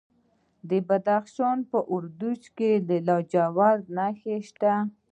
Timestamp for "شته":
4.49-4.73